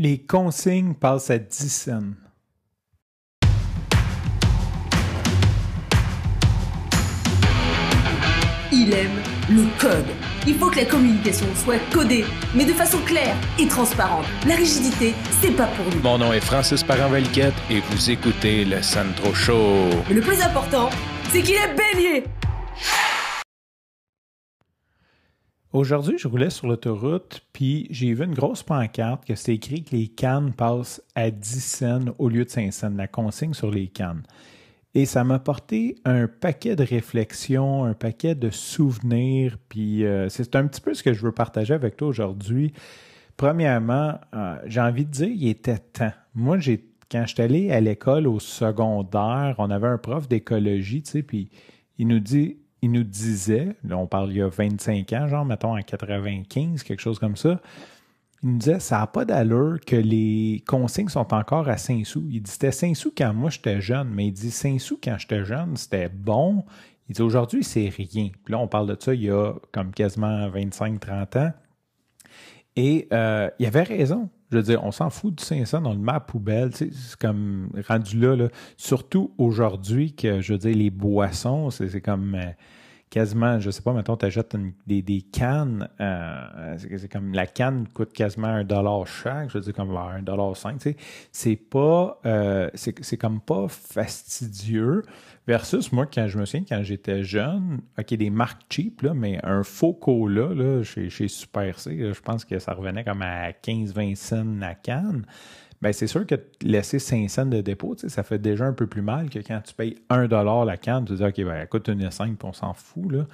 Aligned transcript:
Les 0.00 0.18
consignes 0.18 0.94
passent 0.94 1.28
à 1.28 1.38
10 1.38 1.68
cents. 1.68 2.02
Il 8.70 8.92
aime 8.92 9.10
le 9.50 9.64
code. 9.80 10.06
Il 10.46 10.54
faut 10.54 10.70
que 10.70 10.76
la 10.76 10.84
communication 10.84 11.46
soit 11.56 11.80
codée, 11.92 12.24
mais 12.54 12.64
de 12.64 12.72
façon 12.74 12.98
claire 13.06 13.34
et 13.58 13.66
transparente. 13.66 14.26
La 14.46 14.54
rigidité, 14.54 15.14
c'est 15.40 15.50
pas 15.50 15.66
pour 15.66 15.86
nous. 15.92 16.00
Mon 16.00 16.18
nom 16.18 16.32
est 16.32 16.44
Francis 16.44 16.84
Parent-Valquette 16.84 17.54
et 17.68 17.80
vous 17.80 18.08
écoutez 18.08 18.64
le 18.64 18.80
Sandro 18.82 19.34
Show. 19.34 19.88
Mais 20.08 20.14
le 20.14 20.20
plus 20.20 20.40
important, 20.40 20.90
c'est 21.32 21.42
qu'il 21.42 21.56
est 21.56 21.74
bélier. 21.74 22.24
Aujourd'hui, 25.74 26.16
je 26.16 26.28
roulais 26.28 26.48
sur 26.48 26.66
l'autoroute, 26.66 27.42
puis 27.52 27.88
j'ai 27.90 28.14
vu 28.14 28.24
une 28.24 28.32
grosse 28.32 28.62
pancarte 28.62 29.26
que 29.26 29.34
c'était 29.34 29.56
écrit 29.56 29.84
que 29.84 29.94
les 29.94 30.08
cannes 30.08 30.54
passent 30.54 31.02
à 31.14 31.30
10 31.30 31.60
cents 31.62 32.04
au 32.18 32.30
lieu 32.30 32.46
de 32.46 32.48
5 32.48 32.72
cents, 32.72 32.90
la 32.96 33.06
consigne 33.06 33.52
sur 33.52 33.70
les 33.70 33.86
cannes. 33.86 34.22
Et 34.94 35.04
ça 35.04 35.24
m'a 35.24 35.38
porté 35.38 35.96
un 36.06 36.26
paquet 36.26 36.74
de 36.74 36.84
réflexions, 36.84 37.84
un 37.84 37.92
paquet 37.92 38.34
de 38.34 38.48
souvenirs, 38.48 39.58
puis 39.68 40.06
euh, 40.06 40.30
c'est 40.30 40.56
un 40.56 40.66
petit 40.66 40.80
peu 40.80 40.94
ce 40.94 41.02
que 41.02 41.12
je 41.12 41.20
veux 41.20 41.32
partager 41.32 41.74
avec 41.74 41.98
toi 41.98 42.08
aujourd'hui. 42.08 42.72
Premièrement, 43.36 44.18
euh, 44.34 44.56
j'ai 44.64 44.80
envie 44.80 45.04
de 45.04 45.10
dire, 45.10 45.28
il 45.28 45.48
était 45.48 45.76
temps. 45.76 46.12
Moi, 46.34 46.58
j'ai 46.58 46.82
quand 47.12 47.26
j'étais 47.26 47.42
allé 47.42 47.72
à 47.72 47.80
l'école 47.80 48.26
au 48.26 48.40
secondaire, 48.40 49.54
on 49.58 49.70
avait 49.70 49.88
un 49.88 49.98
prof 49.98 50.28
d'écologie, 50.28 51.02
tu 51.02 51.10
sais, 51.10 51.22
puis 51.22 51.50
il 51.98 52.08
nous 52.08 52.20
dit 52.20 52.56
il 52.82 52.92
nous 52.92 53.04
disait, 53.04 53.76
là 53.84 53.98
on 53.98 54.06
parle 54.06 54.30
il 54.30 54.38
y 54.38 54.42
a 54.42 54.48
25 54.48 55.12
ans, 55.12 55.28
genre 55.28 55.44
mettons 55.44 55.76
en 55.76 55.82
95, 55.82 56.82
quelque 56.82 57.00
chose 57.00 57.18
comme 57.18 57.36
ça, 57.36 57.60
il 58.42 58.50
nous 58.50 58.58
disait 58.58 58.80
ça 58.80 58.98
n'a 58.98 59.06
pas 59.06 59.24
d'allure 59.24 59.78
que 59.84 59.96
les 59.96 60.62
consignes 60.66 61.08
sont 61.08 61.34
encore 61.34 61.68
à 61.68 61.76
5 61.76 62.06
sous. 62.06 62.24
Il 62.30 62.42
dit 62.42 62.50
c'était 62.50 62.72
5 62.72 62.96
sous 62.96 63.12
quand 63.16 63.34
moi 63.34 63.50
j'étais 63.50 63.80
jeune, 63.80 64.08
mais 64.10 64.28
il 64.28 64.32
dit 64.32 64.50
5 64.50 64.80
sous 64.80 64.98
quand 65.02 65.16
j'étais 65.18 65.44
jeune, 65.44 65.76
c'était 65.76 66.08
bon. 66.08 66.64
Il 67.08 67.16
dit 67.16 67.22
aujourd'hui 67.22 67.64
c'est 67.64 67.88
rien. 67.88 68.30
Puis 68.44 68.52
là 68.52 68.58
on 68.58 68.68
parle 68.68 68.94
de 68.94 68.96
ça 69.00 69.14
il 69.14 69.22
y 69.22 69.30
a 69.30 69.54
comme 69.72 69.92
quasiment 69.92 70.48
25-30 70.48 71.38
ans. 71.38 71.52
Et 72.76 73.08
euh, 73.12 73.50
il 73.58 73.66
avait 73.66 73.82
raison. 73.82 74.30
Je 74.50 74.56
veux 74.56 74.62
dire, 74.62 74.82
on 74.82 74.92
s'en 74.92 75.10
fout 75.10 75.34
du 75.34 75.44
500, 75.44 75.82
on 75.84 75.92
le 75.92 75.98
met 75.98 76.12
à 76.12 76.20
poubelle. 76.20 76.70
c'est 76.74 76.90
comme 77.20 77.70
rendu 77.86 78.18
là, 78.18 78.34
là. 78.34 78.48
surtout 78.76 79.32
aujourd'hui 79.36 80.14
que, 80.14 80.40
je 80.40 80.54
veux 80.54 80.58
dire, 80.58 80.76
les 80.76 80.90
boissons, 80.90 81.70
c'est 81.70 82.00
comme 82.00 82.34
euh, 82.34 82.50
quasiment, 83.10 83.58
je 83.60 83.70
sais 83.70 83.82
pas, 83.82 83.92
mettons, 83.92 84.16
tu 84.16 84.26
achètes 84.26 84.56
des, 84.86 85.02
des, 85.02 85.22
cannes, 85.22 85.88
euh, 86.00 86.76
c'est 86.78 87.10
comme 87.10 87.32
la 87.32 87.46
canne 87.46 87.86
coûte 87.88 88.12
quasiment 88.12 88.48
un 88.48 88.64
dollar 88.64 89.06
chaque, 89.06 89.48
je 89.50 89.58
veux 89.58 89.64
dire, 89.64 89.74
comme 89.74 89.96
un 89.96 90.22
dollar 90.22 90.56
cinq. 90.56 90.76
C'est 91.32 91.56
pas, 91.56 92.20
euh, 92.26 92.70
c'est 92.74 93.16
comme 93.16 93.40
pas 93.40 93.66
fastidieux. 93.68 95.02
Versus 95.46 95.92
moi, 95.92 96.04
quand 96.04 96.28
je 96.28 96.38
me 96.38 96.44
souviens, 96.44 96.66
quand 96.68 96.82
j'étais 96.82 97.24
jeune, 97.24 97.80
OK, 97.98 98.12
des 98.12 98.28
marques 98.28 98.60
cheap, 98.68 99.00
là, 99.00 99.14
mais 99.14 99.40
un 99.42 99.62
faux 99.62 99.94
cola 99.94 100.52
là, 100.52 100.82
chez, 100.82 101.08
chez 101.08 101.26
Super 101.26 101.78
C, 101.78 102.12
je 102.12 102.20
pense 102.20 102.44
que 102.44 102.58
ça 102.58 102.74
revenait 102.74 103.02
comme 103.02 103.22
à 103.22 103.52
15-20 103.52 104.14
cents 104.14 104.58
la 104.60 104.74
canne. 104.74 105.24
Ben, 105.80 105.92
c'est 105.92 106.06
sûr 106.06 106.26
que 106.26 106.34
laisser 106.62 106.98
5 106.98 107.30
cents 107.30 107.46
de 107.46 107.60
dépôt, 107.60 107.94
ça 107.96 108.22
fait 108.22 108.38
déjà 108.38 108.64
un 108.64 108.72
peu 108.72 108.86
plus 108.86 109.02
mal 109.02 109.30
que 109.30 109.38
quand 109.38 109.60
tu 109.64 109.74
payes 109.74 109.96
1 110.10 110.26
la 110.64 110.76
canne, 110.76 111.04
tu 111.04 111.14
dis, 111.14 111.24
OK, 111.24 111.40
ben, 111.44 111.62
écoute, 111.62 111.88
une 111.88 112.10
5 112.10 112.42
on 112.42 112.52
s'en 112.52 112.74
fout. 112.74 113.10
Là. 113.12 113.26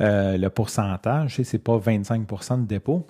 Euh, 0.00 0.36
le 0.36 0.50
pourcentage, 0.50 1.40
c'est 1.42 1.62
pas 1.62 1.78
25% 1.78 2.62
de 2.62 2.66
dépôt. 2.66 3.06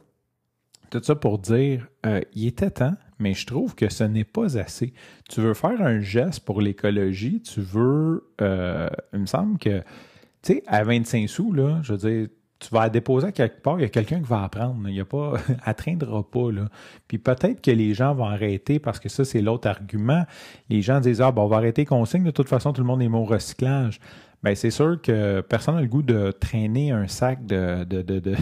Tout 0.91 1.03
ça 1.03 1.15
pour 1.15 1.39
dire, 1.39 1.87
euh, 2.07 2.21
il 2.35 2.47
était 2.47 2.71
temps 2.71 2.95
mais 3.19 3.35
je 3.35 3.47
trouve 3.47 3.75
que 3.75 3.89
ce 3.89 4.05
n'est 4.05 4.25
pas 4.25 4.59
assez. 4.59 4.93
Tu 5.29 5.41
veux 5.41 5.55
faire 5.55 5.81
un 5.83 6.01
geste 6.01 6.45
pour 6.45 6.61
l'écologie, 6.61 7.43
tu 7.43 7.61
veux, 7.61 8.31
euh, 8.41 8.89
il 9.13 9.21
me 9.21 9.27
semble 9.27 9.59
que, 9.59 9.81
tu 10.43 10.55
sais, 10.55 10.63
à 10.67 10.85
25 10.85 11.29
sous, 11.29 11.53
là, 11.53 11.81
je 11.83 11.93
veux 11.93 11.99
dire, 11.99 12.29
tu 12.59 12.71
vas 12.71 12.83
la 12.83 12.91
déposer 12.91 13.33
quelque 13.33 13.63
part, 13.63 13.79
il 13.79 13.83
y 13.83 13.85
a 13.85 13.89
quelqu'un 13.89 14.19
qui 14.19 14.29
va 14.29 14.43
apprendre. 14.43 14.77
Il 14.89 14.95
n'y 14.95 15.01
a 15.01 15.05
pas, 15.05 15.35
atteindra 15.65 16.29
pas, 16.29 16.51
là. 16.51 16.69
Puis 17.07 17.19
peut-être 17.19 17.61
que 17.61 17.71
les 17.71 17.95
gens 17.95 18.15
vont 18.15 18.27
arrêter 18.27 18.79
parce 18.79 18.99
que 18.99 19.09
ça, 19.09 19.25
c'est 19.25 19.41
l'autre 19.41 19.69
argument. 19.69 20.25
Les 20.69 20.83
gens 20.83 21.01
disent, 21.01 21.21
ah, 21.21 21.31
bon, 21.31 21.43
on 21.43 21.49
va 21.49 21.59
arrêter 21.59 21.85
consigne. 21.85 22.25
De 22.25 22.31
toute 22.31 22.49
façon, 22.49 22.73
tout 22.73 22.81
le 22.81 22.87
monde 22.87 23.03
est 23.03 23.09
au 23.09 23.25
recyclage. 23.25 24.01
Bien, 24.43 24.55
c'est 24.55 24.71
sûr 24.71 25.01
que 25.03 25.41
personne 25.41 25.75
n'a 25.75 25.81
le 25.81 25.89
goût 25.89 26.03
de 26.03 26.31
traîner 26.31 26.93
un 26.93 27.09
sac 27.09 27.45
de, 27.45 27.83
de, 27.85 28.03
de, 28.03 28.21
de, 28.21 28.37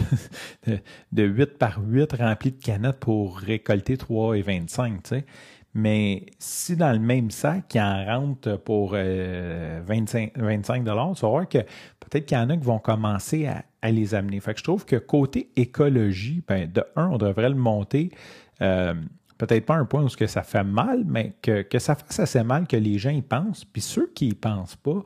de 1.11 1.23
8 1.23 1.57
par 1.57 1.79
8 1.83 2.13
rempli 2.13 2.51
de 2.51 2.61
canettes 2.61 2.99
pour 2.99 3.39
récolter 3.39 3.95
3,25, 3.95 4.93
tu 4.95 4.99
sais. 5.05 5.25
Mais 5.77 6.25
si 6.39 6.75
dans 6.75 6.91
le 6.91 6.97
même 6.97 7.29
sac, 7.29 7.75
il 7.75 7.81
en 7.81 8.03
rentre 8.03 8.57
pour 8.57 8.93
25, 8.93 8.97
euh, 10.35 10.41
25 10.41 10.83
tu 10.83 10.89
vas 10.89 11.13
voir 11.29 11.47
que 11.47 11.59
peut-être 11.99 12.25
qu'il 12.25 12.35
y 12.35 12.41
en 12.41 12.49
a 12.49 12.57
qui 12.57 12.63
vont 12.63 12.79
commencer 12.79 13.45
à, 13.45 13.63
les 13.91 14.15
amener. 14.15 14.39
Fait 14.39 14.53
que 14.53 14.59
je 14.59 14.63
trouve 14.63 14.85
que 14.85 14.95
côté 14.95 15.51
écologie, 15.55 16.43
ben, 16.47 16.69
de 16.69 16.83
un, 16.95 17.09
on 17.09 17.17
devrait 17.19 17.49
le 17.49 17.55
monter. 17.55 18.09
Euh, 18.63 18.95
peut-être 19.37 19.67
pas 19.67 19.75
un 19.75 19.85
point 19.85 20.03
où 20.03 20.07
que 20.07 20.25
ça 20.25 20.41
fait 20.41 20.63
mal, 20.63 21.03
mais 21.05 21.35
que, 21.43 21.63
ça 21.77 21.93
fasse 21.93 22.21
assez 22.21 22.43
mal 22.43 22.65
que 22.65 22.75
les 22.75 22.97
gens 22.97 23.11
y 23.11 23.21
pensent. 23.21 23.63
Puis 23.63 23.83
ceux 23.83 24.11
qui 24.15 24.29
y 24.29 24.33
pensent 24.33 24.77
pas, 24.77 25.03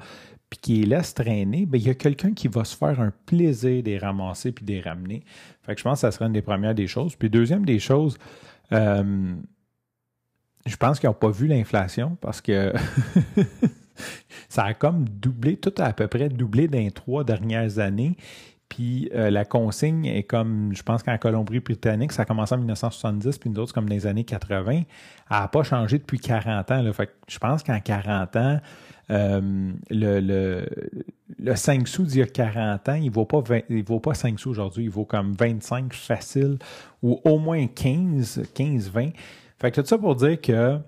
puis 0.50 0.60
qui 0.62 0.76
les 0.78 0.86
laisse 0.86 1.14
traîner, 1.14 1.66
bien, 1.66 1.82
il 1.82 1.88
y 1.88 1.90
a 1.90 1.96
quelqu'un 1.96 2.32
qui 2.32 2.48
va 2.48 2.64
se 2.64 2.78
faire 2.78 3.02
un 3.02 3.12
plaisir 3.26 3.84
de 3.84 3.90
les 3.90 3.98
ramasser 3.98 4.54
puis 4.54 4.64
de 4.64 4.72
les 4.72 4.82
ramener. 4.82 5.26
Fait 5.64 5.74
que 5.74 5.80
je 5.80 5.84
pense 5.84 5.98
que 5.98 6.08
ça 6.08 6.12
serait 6.12 6.28
une 6.28 6.34
des 6.34 6.42
premières 6.42 6.76
des 6.76 6.88
choses. 6.88 7.18
Puis 7.18 7.30
deuxième 7.30 7.66
des 7.66 7.80
choses, 7.80 8.18
euh, 8.72 9.36
je 10.66 10.76
pense 10.76 11.00
qu'ils 11.00 11.10
n'ont 11.10 11.16
pas 11.16 11.32
vu 11.32 11.48
l'inflation 11.48 12.18
parce 12.22 12.42
que 12.42 12.74
ça 14.50 14.66
a 14.66 14.74
comme 14.74 15.08
doublé, 15.08 15.58
tout 15.58 15.74
a 15.78 15.86
à 15.86 15.94
peu 15.94 16.08
près 16.08 16.30
doublé 16.30 16.68
dans 16.68 16.80
les 16.80 16.92
trois 16.92 17.24
dernières 17.24 17.80
années. 17.80 18.16
Puis 18.72 19.10
euh, 19.14 19.30
la 19.30 19.44
consigne 19.44 20.06
est 20.06 20.24
comme, 20.24 20.72
je 20.74 20.82
pense 20.82 21.04
qu'en 21.04 21.18
Colombie-Britannique, 21.18 22.14
ça 22.14 22.22
a 22.22 22.26
commencé 22.26 22.56
en 22.56 22.60
1970, 22.60 23.38
puis 23.38 23.50
d'autres 23.50 23.74
comme 23.74 23.90
dans 23.90 23.94
les 23.94 24.08
années 24.08 24.24
80. 24.24 24.72
Elle 24.72 24.86
n'a 25.30 25.48
pas 25.50 25.64
changé 25.64 25.98
depuis 25.98 26.20
40 26.20 26.72
ans. 26.72 26.92
Je 27.28 27.38
pense 27.38 27.64
qu'en 27.64 27.82
40 27.82 28.36
ans, 28.38 28.60
euh, 29.10 29.72
le, 29.90 30.66
le, 31.38 31.56
5 31.56 31.86
sous 31.86 32.06
d'il 32.06 32.20
y 32.20 32.22
a 32.22 32.28
40 32.28 32.88
ans, 32.88 32.94
il 32.94 33.08
ne 33.08 33.12
vaut, 33.12 33.26
pas 33.26 33.44
vaut 33.86 34.00
pas 34.00 34.14
5 34.14 34.40
sous 34.40 34.52
aujourd'hui, 34.52 34.86
il 34.86 34.90
vaut 34.90 35.04
comme 35.04 35.34
25 35.34 35.94
facile 35.94 36.58
ou 37.04 37.20
au 37.26 37.40
moins 37.40 37.68
15, 37.68 38.44
15, 38.54 38.90
20. 38.90 39.10
Fait 39.62 39.70
que 39.72 39.80
tout 39.80 39.88
ça 39.88 39.98
pour 39.98 40.16
dire 40.16 40.42
que 40.42 40.80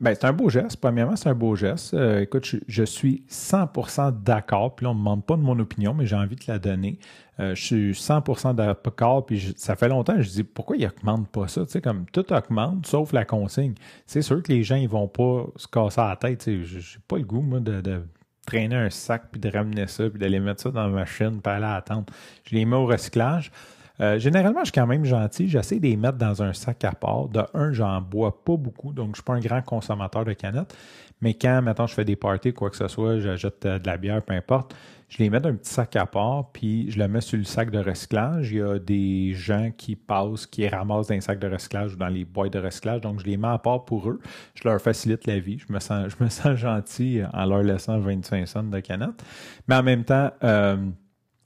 ben, 0.00 0.14
c'est 0.14 0.26
un 0.26 0.32
beau 0.32 0.48
geste. 0.48 0.78
Premièrement, 0.78 1.16
c'est 1.16 1.28
un 1.28 1.34
beau 1.34 1.54
geste. 1.54 1.94
Euh, 1.94 2.20
écoute, 2.20 2.44
je, 2.66 2.82
suis 2.84 3.24
100% 3.28 4.22
d'accord. 4.22 4.74
Puis 4.74 4.84
là, 4.84 4.90
on 4.90 4.94
ne 4.94 4.98
me 4.98 5.04
demande 5.04 5.24
pas 5.24 5.36
de 5.36 5.42
mon 5.42 5.58
opinion, 5.58 5.94
mais 5.94 6.06
j'ai 6.06 6.16
envie 6.16 6.36
de 6.36 6.44
la 6.48 6.58
donner. 6.58 6.98
Euh, 7.40 7.54
je 7.54 7.62
suis 7.62 7.92
100% 7.92 8.54
d'accord. 8.54 9.26
Puis 9.26 9.54
ça 9.56 9.76
fait 9.76 9.88
longtemps 9.88 10.16
que 10.16 10.22
je 10.22 10.30
dis 10.30 10.44
pourquoi 10.44 10.76
ils 10.76 10.84
n'augmentent 10.84 11.28
pas 11.28 11.46
ça? 11.46 11.64
Tu 11.64 11.72
sais, 11.72 11.80
comme 11.80 12.06
tout 12.06 12.32
augmente 12.32 12.86
sauf 12.86 13.12
la 13.12 13.24
consigne. 13.24 13.74
C'est 14.06 14.22
sûr 14.22 14.42
que 14.42 14.52
les 14.52 14.64
gens, 14.64 14.76
ils 14.76 14.88
vont 14.88 15.08
pas 15.08 15.46
se 15.56 15.66
casser 15.68 16.00
la 16.00 16.16
tête. 16.16 16.44
Tu 16.44 16.64
je 16.64 16.78
n'ai 16.78 17.02
pas 17.06 17.18
le 17.18 17.24
goût, 17.24 17.42
moi, 17.42 17.60
de, 17.60 18.02
traîner 18.46 18.74
un 18.74 18.90
sac, 18.90 19.30
puis 19.30 19.40
de 19.40 19.48
ramener 19.48 19.86
ça, 19.86 20.10
puis 20.10 20.18
d'aller 20.18 20.40
mettre 20.40 20.62
ça 20.62 20.70
dans 20.70 20.82
la 20.82 20.92
machine, 20.92 21.40
puis 21.40 21.52
aller 21.52 21.64
attendre. 21.64 22.06
Je 22.44 22.56
les 22.56 22.64
mets 22.64 22.76
au 22.76 22.86
recyclage. 22.86 23.52
Euh, 24.00 24.18
généralement, 24.18 24.60
je 24.60 24.66
suis 24.66 24.72
quand 24.72 24.86
même 24.86 25.04
gentil. 25.04 25.48
J'essaie 25.48 25.78
de 25.78 25.86
les 25.86 25.96
mettre 25.96 26.18
dans 26.18 26.42
un 26.42 26.52
sac 26.52 26.84
à 26.84 26.92
part. 26.92 27.28
De 27.28 27.42
un, 27.54 27.72
j'en 27.72 28.00
bois 28.00 28.42
pas 28.44 28.56
beaucoup, 28.56 28.92
donc 28.92 29.10
je 29.10 29.14
suis 29.16 29.22
pas 29.22 29.34
un 29.34 29.40
grand 29.40 29.62
consommateur 29.62 30.24
de 30.24 30.32
canettes. 30.32 30.74
Mais 31.20 31.34
quand, 31.34 31.62
maintenant, 31.62 31.86
je 31.86 31.94
fais 31.94 32.04
des 32.04 32.16
parties, 32.16 32.52
quoi 32.52 32.68
que 32.68 32.76
ce 32.76 32.88
soit, 32.88 33.20
j'achète 33.20 33.64
euh, 33.64 33.78
de 33.78 33.86
la 33.86 33.96
bière, 33.96 34.22
peu 34.22 34.34
importe, 34.34 34.74
je 35.08 35.18
les 35.18 35.28
mets 35.28 35.40
dans 35.40 35.50
un 35.50 35.54
petit 35.54 35.72
sac 35.72 35.94
à 35.96 36.06
part, 36.06 36.50
puis 36.52 36.90
je 36.90 36.98
le 36.98 37.06
mets 37.06 37.20
sur 37.20 37.36
le 37.36 37.44
sac 37.44 37.70
de 37.70 37.78
recyclage. 37.78 38.50
Il 38.50 38.56
y 38.56 38.62
a 38.62 38.78
des 38.78 39.34
gens 39.34 39.70
qui 39.76 39.94
passent, 39.94 40.46
qui 40.46 40.66
ramassent 40.66 41.08
dans 41.08 41.14
les 41.14 41.20
sacs 41.20 41.38
de 41.38 41.48
recyclage 41.48 41.92
ou 41.92 41.96
dans 41.96 42.08
les 42.08 42.24
boîtes 42.24 42.54
de 42.54 42.58
recyclage, 42.58 43.02
donc 43.02 43.20
je 43.20 43.26
les 43.26 43.36
mets 43.36 43.48
à 43.48 43.58
part 43.58 43.84
pour 43.84 44.08
eux. 44.08 44.20
Je 44.54 44.66
leur 44.66 44.80
facilite 44.80 45.26
la 45.26 45.38
vie. 45.38 45.58
Je 45.58 45.72
me 45.72 45.80
sens, 45.80 46.08
je 46.18 46.24
me 46.24 46.30
sens 46.30 46.56
gentil 46.56 47.20
en 47.32 47.44
leur 47.44 47.62
laissant 47.62 47.98
25 47.98 48.48
cents 48.48 48.62
de 48.62 48.80
canettes. 48.80 49.22
Mais 49.68 49.76
en 49.76 49.82
même 49.82 50.02
temps, 50.04 50.30
euh, 50.42 50.76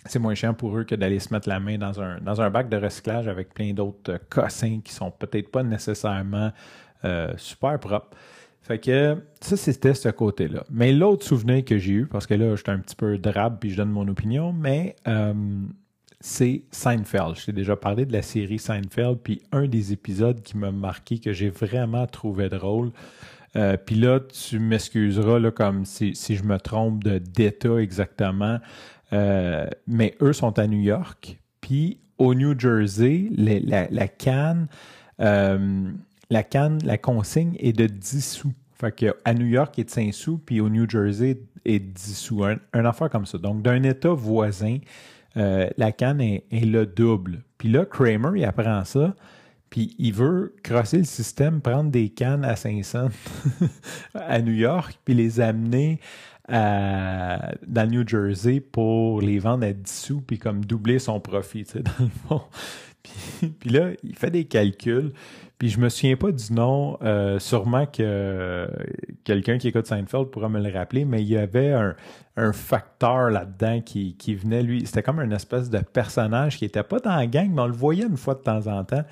c'est 0.09 0.19
moins 0.19 0.35
chiant 0.35 0.55
pour 0.55 0.77
eux 0.77 0.85
que 0.85 0.95
d'aller 0.95 1.19
se 1.19 1.33
mettre 1.33 1.49
la 1.49 1.61
main 1.61 1.79
dans 1.79 2.01
un, 2.01 2.19
dans 2.21 2.41
un 2.41 2.51
bac 2.51 2.69
de 2.69 2.77
recyclage 2.77 3.29
avec 3.29 3.55
plein 3.55 3.73
d'autres 3.73 4.13
euh, 4.13 4.19
cossins 4.29 4.81
qui 4.85 4.93
sont 4.93 5.11
peut-être 5.11 5.51
pas 5.51 5.63
nécessairement 5.63 6.53
euh, 7.05 7.33
super 7.37 7.79
propres. 7.79 8.17
Fait 8.63 8.81
que 8.81 9.17
ça, 9.41 9.57
c'était 9.57 9.95
ce 9.95 10.09
côté-là. 10.09 10.65
Mais 10.71 10.93
l'autre 10.93 11.25
souvenir 11.25 11.65
que 11.65 11.79
j'ai 11.79 11.93
eu, 11.93 12.07
parce 12.07 12.27
que 12.27 12.35
là, 12.35 12.57
j'étais 12.57 12.73
un 12.73 12.81
petit 12.81 12.97
peu 12.97 13.17
drabe 13.17 13.59
puis 13.61 13.71
je 13.71 13.77
donne 13.77 13.91
mon 13.91 14.09
opinion, 14.09 14.53
mais 14.53 14.97
euh, 15.07 15.33
c'est 16.19 16.65
Seinfeld. 16.73 17.37
Je 17.37 17.47
t'ai 17.47 17.53
déjà 17.53 17.77
parlé 17.77 18.07
de 18.07 18.13
la 18.13 18.23
série 18.23 18.59
Seinfeld, 18.59 19.19
puis 19.23 19.41
un 19.53 19.69
des 19.69 19.93
épisodes 19.93 20.43
qui 20.43 20.57
m'a 20.57 20.73
marqué, 20.73 21.21
que 21.21 21.33
j'ai 21.33 21.51
vraiment 21.51 22.07
trouvé 22.09 22.49
drôle. 22.49 22.91
Puis 23.87 23.97
là, 23.97 24.21
tu 24.21 24.59
m'excuseras 24.59 25.51
comme 25.51 25.85
si, 25.85 26.15
je 26.15 26.43
me 26.45 26.59
trompe 26.59 27.03
de 27.05 27.19
d'état 27.19 27.77
exactement. 27.77 28.59
Euh, 29.13 29.67
mais 29.87 30.17
eux 30.21 30.33
sont 30.33 30.59
à 30.59 30.67
New 30.67 30.81
York. 30.81 31.39
Puis 31.61 32.01
au 32.19 32.35
New 32.35 32.59
Jersey, 32.59 33.29
la, 33.37 34.09
canne, 34.09 34.69
euh, 35.21 35.91
la 36.31 36.45
la 36.85 36.99
consigne 36.99 37.57
est 37.59 37.73
de 37.73 37.87
10 37.87 38.33
sous. 38.33 38.53
Fait 38.79 38.93
que 38.93 39.17
à 39.25 39.33
New 39.33 39.47
York, 39.47 39.79
est 39.79 39.85
de 39.85 39.91
5 39.91 40.13
sous, 40.13 40.39
puis 40.39 40.61
au 40.61 40.69
New 40.69 40.89
Jersey, 40.89 41.39
est 41.65 41.79
de 41.79 41.93
10 41.93 42.17
sous. 42.17 42.45
Un, 42.45 42.85
affaire 42.85 43.11
comme 43.11 43.27
ça. 43.27 43.39
Donc, 43.39 43.63
d'un 43.63 43.83
État 43.83 44.11
voisin, 44.11 44.79
euh, 45.37 45.69
la 45.77 45.93
canne 45.93 46.21
est, 46.21 46.45
le 46.53 46.87
double. 46.87 47.43
Puis 47.59 47.71
là, 47.71 47.85
Kramer, 47.85 48.39
il 48.39 48.45
apprend 48.45 48.85
ça, 48.85 49.15
puis 49.71 49.95
il 49.99 50.13
veut 50.13 50.55
crosser 50.63 50.99
le 50.99 51.05
système, 51.05 51.61
prendre 51.61 51.91
des 51.91 52.09
cannes 52.09 52.45
à 52.45 52.57
500 52.57 53.09
à 54.15 54.41
New 54.41 54.53
York, 54.53 54.99
puis 55.05 55.15
les 55.15 55.41
amener 55.41 56.01
à, 56.49 57.53
dans 57.67 57.91
le 57.91 57.99
New 57.99 58.09
Jersey 58.09 58.61
pour 58.61 59.21
les 59.21 59.39
vendre 59.39 59.67
à 59.67 59.73
10 59.73 59.91
sous, 59.91 60.21
puis 60.21 60.39
comme 60.39 60.65
doubler 60.65 60.99
son 60.99 61.21
profit, 61.21 61.65
tu 61.65 61.73
sais, 61.73 61.83
dans 61.83 62.05
le 62.05 62.11
fond. 62.29 62.43
Puis, 63.61 63.71
là, 63.71 63.91
il 64.03 64.17
fait 64.17 64.31
des 64.31 64.45
calculs. 64.47 65.13
Puis 65.59 65.71
je 65.71 65.81
me 65.81 65.89
souviens 65.89 66.17
pas 66.17 66.33
du 66.33 66.53
nom, 66.53 66.99
euh, 67.03 67.39
sûrement 67.39 67.87
que 67.87 68.69
quelqu'un 69.25 69.57
qui 69.57 69.69
écoute 69.69 69.87
Seinfeld 69.87 70.27
pourra 70.27 70.51
me 70.51 70.61
le 70.61 70.71
rappeler, 70.71 71.07
mais 71.07 71.23
il 71.23 71.29
y 71.29 71.37
avait 71.39 71.73
un, 71.73 71.95
un 72.37 72.53
facteur 72.53 73.31
là-dedans 73.31 73.81
qui, 73.81 74.17
qui 74.17 74.35
venait, 74.35 74.63
lui, 74.63 74.85
c'était 74.85 75.03
comme 75.03 75.19
une 75.19 75.33
espèce 75.33 75.71
de 75.71 75.79
personnage 75.79 76.59
qui 76.59 76.67
était 76.67 76.83
pas 76.83 76.99
dans 76.99 77.17
la 77.17 77.27
gang, 77.27 77.51
mais 77.51 77.63
on 77.63 77.69
le 77.69 77.73
voyait 77.73 78.05
une 78.05 78.19
fois 78.19 78.35
de 78.35 78.41
temps 78.41 78.67
en 78.67 78.85
temps. 78.85 79.05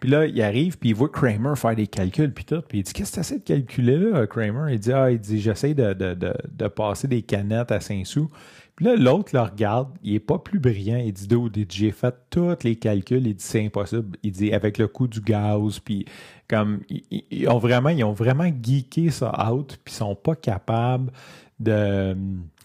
Puis 0.00 0.08
là, 0.08 0.26
il 0.26 0.40
arrive, 0.42 0.78
puis 0.78 0.90
il 0.90 0.94
voit 0.94 1.10
Kramer 1.10 1.54
faire 1.56 1.76
des 1.76 1.86
calculs, 1.86 2.32
puis 2.32 2.44
tout. 2.44 2.62
Puis 2.66 2.78
il 2.78 2.82
dit 2.82 2.92
Qu'est-ce 2.92 3.10
que 3.10 3.14
tu 3.16 3.20
essaies 3.20 3.38
de 3.38 3.44
calculer 3.44 3.98
là, 3.98 4.26
Kramer? 4.26 4.72
Il 4.72 4.80
dit 4.80 4.92
Ah, 4.92 5.10
il 5.10 5.20
dit 5.20 5.38
J'essaie 5.40 5.74
de, 5.74 5.92
de, 5.92 6.14
de, 6.14 6.32
de, 6.50 6.68
passer 6.68 7.06
des 7.06 7.20
canettes 7.20 7.70
à 7.70 7.80
5 7.80 8.06
sous. 8.06 8.30
Puis 8.76 8.86
là, 8.86 8.96
l'autre 8.96 9.30
le 9.34 9.40
regarde, 9.42 9.90
il 10.02 10.14
est 10.14 10.20
pas 10.20 10.38
plus 10.38 10.58
brillant. 10.58 10.96
Il 10.96 11.12
dit 11.12 11.28
Dude, 11.28 11.66
j'ai 11.70 11.90
fait 11.90 12.14
tous 12.30 12.64
les 12.64 12.76
calculs. 12.76 13.26
Il 13.26 13.34
dit 13.34 13.44
C'est 13.44 13.64
impossible. 13.66 14.16
Il 14.22 14.32
dit 14.32 14.54
Avec 14.54 14.78
le 14.78 14.88
coût 14.88 15.06
du 15.06 15.20
gaz, 15.20 15.78
puis 15.80 16.06
comme, 16.48 16.80
ils, 16.88 17.46
ont 17.48 17.58
vraiment, 17.58 17.90
ils 17.90 18.02
ont 18.02 18.14
vraiment 18.14 18.50
geeké 18.62 19.10
ça 19.10 19.52
out, 19.52 19.78
puis 19.84 19.92
ils 19.92 19.98
sont 19.98 20.16
pas 20.16 20.34
capables 20.34 21.12
de. 21.58 22.16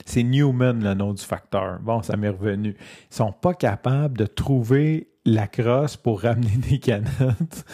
C'est 0.06 0.24
Newman, 0.24 0.82
le 0.82 0.94
nom 0.94 1.14
du 1.14 1.24
facteur. 1.24 1.80
Bon, 1.82 2.02
ça 2.02 2.16
m'est 2.16 2.30
revenu. 2.30 2.78
Ils 3.12 3.16
sont 3.16 3.34
pas 3.34 3.54
capables 3.54 4.18
de 4.18 4.26
trouver 4.26 5.10
la 5.26 5.48
crosse 5.48 5.98
pour 5.98 6.22
ramener 6.22 6.58
des 6.70 6.80
canettes 6.80 7.66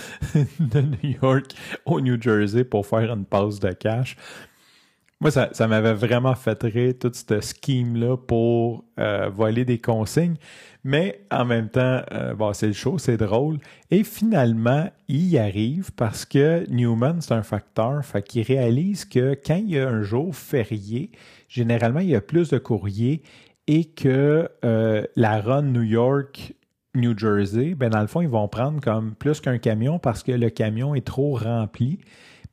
de 0.59 0.81
New 0.81 1.17
York 1.21 1.53
au 1.85 1.99
New 1.99 2.19
Jersey 2.21 2.63
pour 2.63 2.85
faire 2.87 3.13
une 3.13 3.25
pause 3.25 3.59
de 3.59 3.71
cash. 3.71 4.15
Moi, 5.19 5.29
ça, 5.29 5.49
ça 5.51 5.67
m'avait 5.67 5.93
vraiment 5.93 6.33
fait 6.33 6.63
rire, 6.63 6.95
toute 6.99 7.13
cette 7.13 7.41
scheme-là 7.43 8.17
pour 8.17 8.85
euh, 8.99 9.29
voler 9.29 9.65
des 9.65 9.77
consignes. 9.77 10.37
Mais 10.83 11.21
en 11.29 11.45
même 11.45 11.69
temps, 11.69 12.01
euh, 12.11 12.33
bon, 12.33 12.53
c'est 12.53 12.65
le 12.65 12.73
show, 12.73 12.97
c'est 12.97 13.17
drôle. 13.17 13.59
Et 13.91 14.03
finalement, 14.03 14.89
il 15.07 15.27
y 15.27 15.37
arrive 15.37 15.91
parce 15.95 16.25
que 16.25 16.65
Newman, 16.71 17.21
c'est 17.21 17.35
un 17.35 17.43
facteur, 17.43 18.03
fait 18.03 18.23
qu'il 18.23 18.41
réalise 18.41 19.05
que 19.05 19.37
quand 19.45 19.57
il 19.57 19.69
y 19.69 19.77
a 19.77 19.87
un 19.87 20.01
jour 20.01 20.35
férié, 20.35 21.11
généralement, 21.47 21.99
il 21.99 22.09
y 22.09 22.15
a 22.15 22.21
plus 22.21 22.49
de 22.49 22.57
courriers 22.57 23.21
et 23.67 23.85
que 23.85 24.49
euh, 24.65 25.03
la 25.15 25.39
run 25.39 25.61
New 25.61 25.83
York 25.83 26.55
New 26.95 27.17
Jersey, 27.17 27.73
ben 27.73 27.89
dans 27.89 28.01
le 28.01 28.07
fond, 28.07 28.21
ils 28.21 28.27
vont 28.27 28.47
prendre 28.47 28.81
comme 28.81 29.15
plus 29.15 29.39
qu'un 29.39 29.57
camion 29.57 29.99
parce 29.99 30.23
que 30.23 30.31
le 30.31 30.49
camion 30.49 30.93
est 30.93 31.05
trop 31.05 31.35
rempli. 31.35 31.99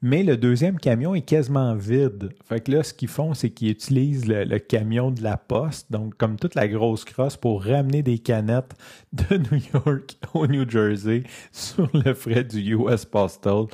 Mais 0.00 0.22
le 0.22 0.36
deuxième 0.36 0.78
camion 0.78 1.14
est 1.16 1.22
quasiment 1.22 1.74
vide. 1.74 2.30
Fait 2.48 2.60
que 2.60 2.70
là, 2.70 2.84
ce 2.84 2.94
qu'ils 2.94 3.08
font, 3.08 3.34
c'est 3.34 3.50
qu'ils 3.50 3.70
utilisent 3.70 4.28
le, 4.28 4.58
camion 4.58 5.10
de 5.10 5.24
la 5.24 5.36
poste, 5.36 5.90
donc 5.90 6.16
comme 6.16 6.36
toute 6.36 6.54
la 6.54 6.68
grosse 6.68 7.04
crosse, 7.04 7.36
pour 7.36 7.64
ramener 7.64 8.04
des 8.04 8.18
canettes 8.18 8.76
de 9.12 9.36
New 9.50 9.60
York 9.74 10.16
au 10.34 10.46
New 10.46 10.68
Jersey 10.68 11.24
sur 11.50 11.90
le 11.94 12.14
frais 12.14 12.44
du 12.44 12.76
US 12.76 13.04
Postal. 13.04 13.64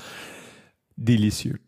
Délicieux. 0.96 1.63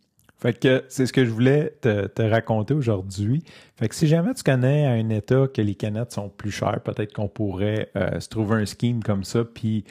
Fait 0.46 0.52
que 0.52 0.84
c'est 0.88 1.06
ce 1.06 1.12
que 1.12 1.24
je 1.24 1.30
voulais 1.30 1.76
te, 1.80 2.22
raconter 2.22 2.72
aujourd'hui. 2.72 3.42
Fait 3.74 3.88
que 3.88 3.96
si 3.96 4.06
jamais 4.06 4.32
tu 4.32 4.44
connais 4.44 4.86
un 4.86 5.08
État 5.08 5.48
que 5.52 5.60
les 5.60 5.74
canettes 5.74 6.12
sont 6.12 6.28
plus 6.28 6.52
chères, 6.52 6.80
peut-être 6.84 7.12
qu'on 7.12 7.26
pourrait 7.26 7.90
euh, 7.96 8.20
se 8.20 8.28
trouver 8.28 8.62
un 8.62 8.64
scheme 8.64 9.02
comme 9.02 9.24
ça, 9.24 9.42
puis 9.42 9.84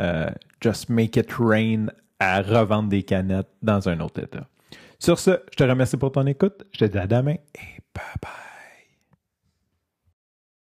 euh, 0.00 0.28
just 0.60 0.90
make 0.90 1.16
it 1.16 1.32
rain 1.38 1.86
à 2.20 2.42
revendre 2.42 2.90
des 2.90 3.04
canettes 3.04 3.48
dans 3.62 3.88
un 3.88 4.00
autre 4.00 4.22
État. 4.22 4.46
Sur 4.98 5.18
ce, 5.18 5.40
je 5.50 5.56
te 5.56 5.64
remercie 5.64 5.96
pour 5.96 6.12
ton 6.12 6.26
écoute. 6.26 6.62
Je 6.72 6.80
te 6.80 6.84
dis 6.84 6.98
à 6.98 7.06
demain 7.06 7.36
et 7.54 7.80
bye 7.94 8.04
bye. 8.20 8.51